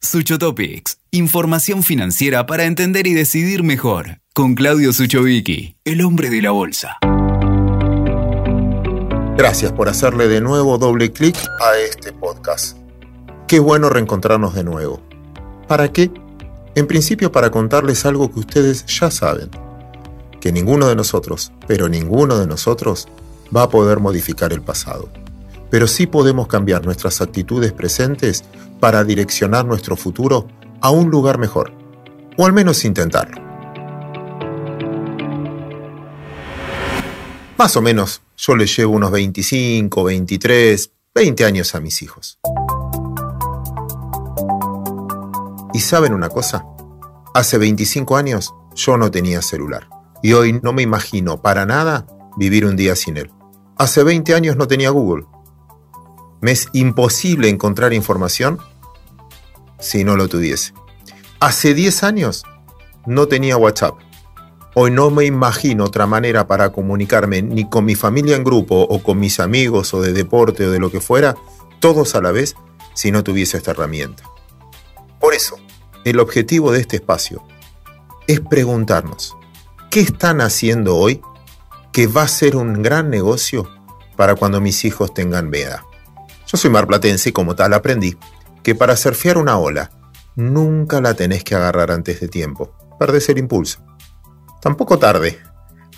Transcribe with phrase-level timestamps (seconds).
[0.00, 6.40] Sucho Topics, información financiera para entender y decidir mejor, con Claudio Suchovicki, el hombre de
[6.40, 6.98] la bolsa.
[9.36, 12.78] Gracias por hacerle de nuevo doble clic a este podcast.
[13.48, 15.02] Qué bueno reencontrarnos de nuevo.
[15.66, 16.12] ¿Para qué?
[16.76, 19.50] En principio para contarles algo que ustedes ya saben,
[20.40, 23.08] que ninguno de nosotros, pero ninguno de nosotros,
[23.54, 25.08] va a poder modificar el pasado.
[25.70, 28.44] Pero sí podemos cambiar nuestras actitudes presentes
[28.80, 30.48] para direccionar nuestro futuro
[30.80, 31.72] a un lugar mejor,
[32.36, 33.42] o al menos intentarlo.
[37.58, 42.38] Más o menos, yo les llevo unos 25, 23, 20 años a mis hijos.
[45.74, 46.64] ¿Y saben una cosa?
[47.34, 49.88] Hace 25 años yo no tenía celular
[50.22, 53.30] y hoy no me imagino para nada vivir un día sin él.
[53.76, 55.26] Hace 20 años no tenía Google.
[56.40, 58.58] Me es imposible encontrar información
[59.80, 60.72] si no lo tuviese.
[61.40, 62.44] Hace 10 años
[63.06, 63.94] no tenía WhatsApp.
[64.74, 69.02] Hoy no me imagino otra manera para comunicarme ni con mi familia en grupo o
[69.02, 71.34] con mis amigos o de deporte o de lo que fuera,
[71.80, 72.54] todos a la vez,
[72.94, 74.24] si no tuviese esta herramienta.
[75.20, 75.56] Por eso,
[76.04, 77.42] el objetivo de este espacio
[78.28, 79.36] es preguntarnos,
[79.90, 81.22] ¿qué están haciendo hoy
[81.92, 83.68] que va a ser un gran negocio
[84.16, 85.84] para cuando mis hijos tengan veda?
[86.50, 88.16] Yo soy marplatense y como tal aprendí
[88.62, 89.90] que para surfear una ola
[90.34, 92.74] nunca la tenés que agarrar antes de tiempo.
[92.98, 93.84] Perdés el impulso.
[94.62, 95.38] Tampoco tarde,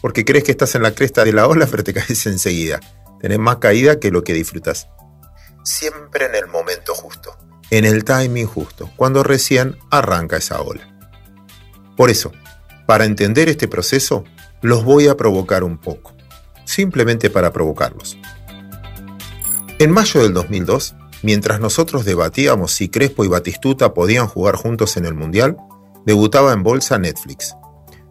[0.00, 2.80] porque crees que estás en la cresta de la ola pero te caes enseguida.
[3.20, 4.88] Tenés más caída que lo que disfrutas.
[5.64, 7.36] Siempre en el momento justo,
[7.70, 10.88] en el timing justo, cuando recién arranca esa ola.
[11.96, 12.32] Por eso,
[12.86, 14.24] para entender este proceso,
[14.62, 16.14] los voy a provocar un poco.
[16.64, 18.16] Simplemente para provocarlos.
[19.78, 25.04] En mayo del 2002, Mientras nosotros debatíamos si Crespo y Batistuta podían jugar juntos en
[25.04, 25.56] el Mundial,
[26.06, 27.56] debutaba en bolsa Netflix.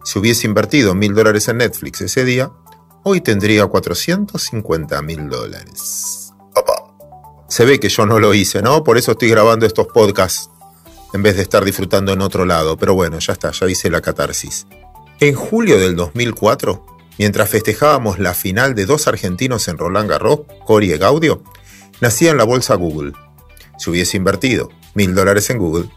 [0.04, 2.50] Si hubiese invertido mil dólares en Netflix ese día,
[3.04, 6.32] hoy tendría 450 mil dólares.
[7.48, 8.84] Se ve que yo no lo hice, ¿no?
[8.84, 10.50] Por eso estoy grabando estos podcasts
[11.14, 12.76] en vez de estar disfrutando en otro lado.
[12.76, 14.66] Pero bueno, ya está, ya hice la catarsis.
[15.18, 20.92] En julio del 2004, mientras festejábamos la final de dos argentinos en Roland Garros, Cory
[20.92, 21.42] y Gaudio,
[22.00, 23.12] Nacía en la bolsa Google.
[23.76, 25.90] Si hubiese invertido mil dólares en Google,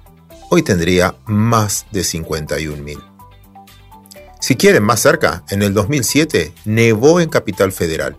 [0.50, 3.00] hoy tendría más de 51 mil.
[4.40, 8.18] Si quieren más cerca, en el 2007 nevó en Capital Federal.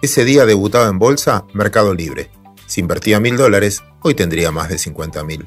[0.00, 2.30] Ese día debutaba en bolsa Mercado Libre.
[2.66, 5.44] Si invertía mil dólares, hoy tendría más de 50 mil.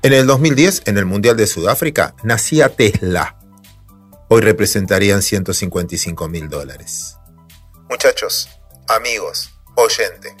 [0.00, 3.35] En el 2010, en el Mundial de Sudáfrica, nacía Tesla.
[4.28, 7.16] Hoy representarían 155 mil dólares.
[7.88, 8.48] Muchachos,
[8.88, 10.34] amigos, oyente,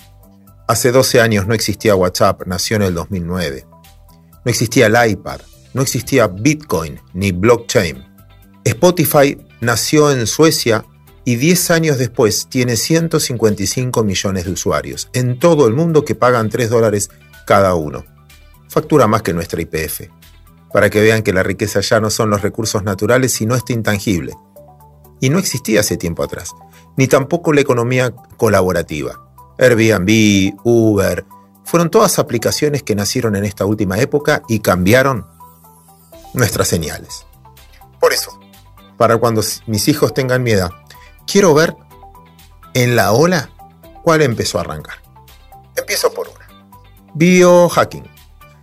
[0.68, 3.66] Hace 12 años no existía WhatsApp, nació en el 2009.
[4.44, 5.40] No existía el iPad,
[5.74, 8.04] no existía Bitcoin ni blockchain.
[8.64, 10.84] Spotify nació en Suecia
[11.24, 16.50] y 10 años después tiene 155 millones de usuarios en todo el mundo que pagan
[16.50, 17.10] 3 dólares
[17.46, 18.04] cada uno.
[18.68, 20.08] Factura más que nuestra IPF,
[20.72, 24.34] para que vean que la riqueza ya no son los recursos naturales sino este intangible.
[25.20, 26.52] Y no existía hace tiempo atrás,
[26.96, 29.22] ni tampoco la economía colaborativa.
[29.58, 31.24] Airbnb, Uber,
[31.64, 35.26] fueron todas aplicaciones que nacieron en esta última época y cambiaron
[36.34, 37.26] nuestras señales.
[37.98, 38.38] Por eso,
[38.96, 40.70] para cuando mis hijos tengan miedo,
[41.26, 41.74] quiero ver
[42.74, 43.50] en la ola
[44.02, 44.96] cuál empezó a arrancar.
[45.74, 46.46] Empiezo por una.
[47.14, 48.04] Biohacking.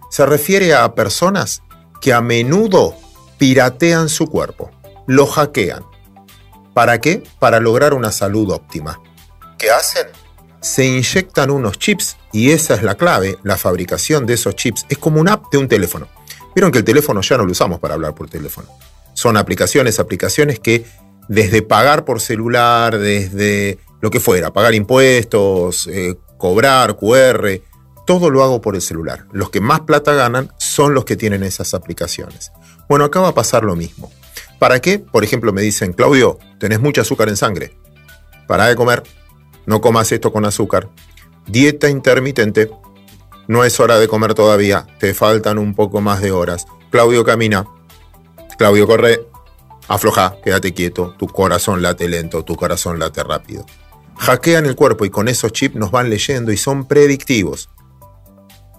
[0.10, 1.64] Se refiere a personas
[2.04, 2.96] que a menudo
[3.38, 4.70] piratean su cuerpo,
[5.08, 5.84] lo hackean.
[6.74, 7.24] ¿Para qué?
[7.40, 9.00] Para lograr una salud óptima.
[9.58, 10.08] ¿Qué hacen?
[10.64, 14.86] se inyectan unos chips y esa es la clave, la fabricación de esos chips.
[14.88, 16.08] Es como una app de un teléfono.
[16.56, 18.70] Vieron que el teléfono ya no lo usamos para hablar por teléfono.
[19.14, 20.86] Son aplicaciones, aplicaciones que
[21.28, 27.62] desde pagar por celular, desde lo que fuera, pagar impuestos, eh, cobrar, QR,
[28.06, 29.26] todo lo hago por el celular.
[29.32, 32.52] Los que más plata ganan son los que tienen esas aplicaciones.
[32.90, 34.12] Bueno, acá va a pasar lo mismo.
[34.60, 35.00] ¿Para qué?
[35.00, 37.76] Por ejemplo, me dicen, Claudio, tenés mucho azúcar en sangre.
[38.48, 39.04] Para de comer,
[39.66, 40.90] no comas esto con azúcar.
[41.48, 42.70] Dieta intermitente.
[43.48, 46.66] No es hora de comer todavía, te faltan un poco más de horas.
[46.92, 47.66] Claudio camina.
[48.58, 49.28] Claudio corre.
[49.90, 53.66] Afloja, quédate quieto, tu corazón late lento, tu corazón late rápido.
[54.18, 57.70] Hackean el cuerpo y con esos chips nos van leyendo y son predictivos.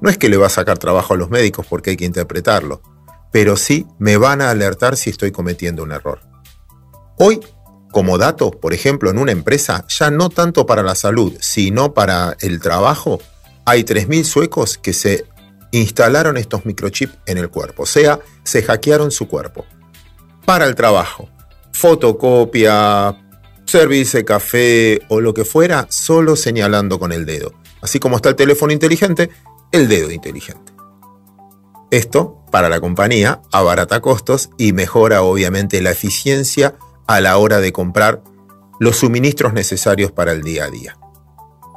[0.05, 2.83] No es que le va a sacar trabajo a los médicos porque hay que interpretarlo,
[3.33, 6.21] pero sí me van a alertar si estoy cometiendo un error.
[7.19, 7.41] Hoy
[7.91, 12.37] como dato, por ejemplo, en una empresa, ya no tanto para la salud, sino para
[12.41, 13.19] el trabajo,
[13.65, 15.25] hay 3.000 suecos que se
[15.73, 19.65] instalaron estos microchips en el cuerpo, o sea, se hackearon su cuerpo.
[20.45, 21.31] Para el trabajo,
[21.73, 23.17] fotocopia,
[23.65, 27.55] servicio de café o lo que fuera, solo señalando con el dedo.
[27.81, 29.31] Así como está el teléfono inteligente,
[29.75, 30.73] el dedo inteligente.
[31.91, 36.77] Esto, para la compañía, abarata costos y mejora obviamente la eficiencia
[37.09, 38.23] a la hora de comprar
[38.79, 40.97] los suministros necesarios para el día a día.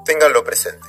[0.06, 0.88] Ténganlo presente.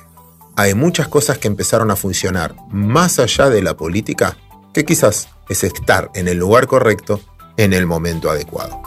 [0.55, 4.37] Hay muchas cosas que empezaron a funcionar más allá de la política
[4.75, 7.23] que quizás es estar en el lugar correcto
[7.57, 8.83] en el momento adecuado.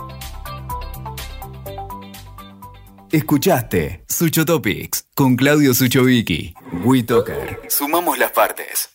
[3.10, 6.56] Escuchaste Sucho Topics con Claudio Suchovicki.
[6.84, 7.60] WeToker.
[7.70, 8.91] Sumamos las partes.